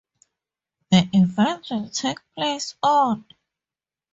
[0.89, 3.23] The event will take place on